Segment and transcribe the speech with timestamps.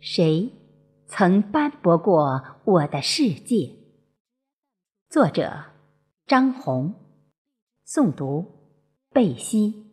[0.00, 0.50] 谁
[1.06, 3.76] 曾斑驳过我的世界？
[5.10, 5.64] 作者：
[6.26, 6.94] 张红，
[7.86, 8.46] 诵读：
[9.12, 9.86] 贝西。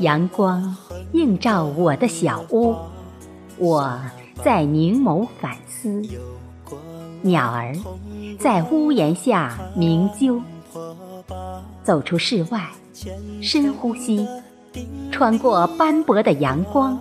[0.00, 0.76] 阳光
[1.12, 2.76] 映照我的小屋，
[3.56, 3.98] 我
[4.44, 6.02] 在凝眸反思；
[7.22, 7.74] 鸟儿
[8.38, 10.40] 在屋檐下鸣啾。
[11.82, 12.68] 走出室外，
[13.40, 14.26] 深呼吸，
[15.10, 17.00] 穿过斑驳的阳光，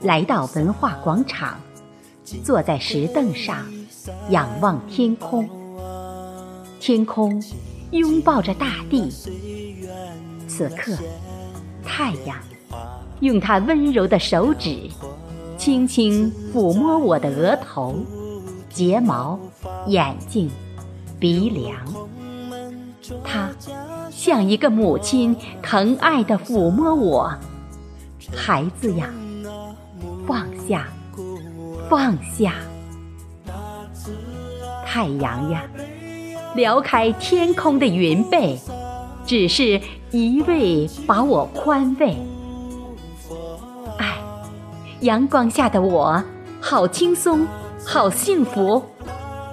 [0.00, 1.60] 来到文化广场，
[2.42, 3.64] 坐在石凳上，
[4.30, 5.48] 仰望天空。
[6.80, 7.42] 天空
[7.92, 9.08] 拥抱着大地，
[10.48, 10.96] 此刻。
[11.84, 12.36] 太阳
[13.20, 14.76] 用他温柔的手指，
[15.56, 17.96] 轻轻抚摸我的额头、
[18.68, 19.38] 睫毛、
[19.86, 20.50] 眼睛、
[21.18, 21.76] 鼻梁。
[23.24, 23.48] 他
[24.10, 27.32] 像一个母亲疼爱地抚摸我，
[28.34, 29.08] 孩子呀，
[30.26, 30.88] 放下，
[31.88, 32.54] 放下。
[34.84, 35.62] 太阳呀，
[36.54, 38.58] 撩开天空的云被。
[39.26, 39.80] 只是
[40.12, 42.16] 一味把我宽慰，
[45.00, 46.22] 阳光下的我，
[46.60, 47.46] 好轻松，
[47.84, 48.82] 好幸福，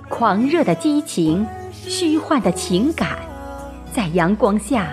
[0.10, 3.10] 狂热的激情，虚幻的情感，
[3.92, 4.88] 在阳光下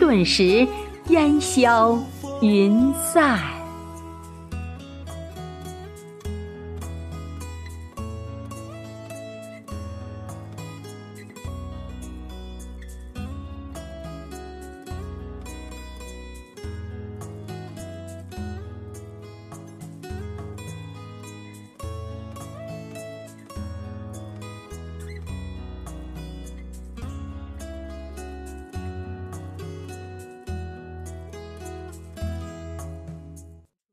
[0.00, 0.66] 顿时
[1.08, 1.96] 烟消
[2.40, 3.61] 云散。